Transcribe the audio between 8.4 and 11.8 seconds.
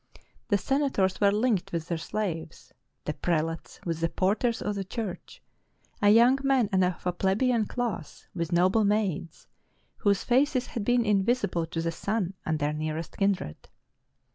noble maids, whose faces had been invisible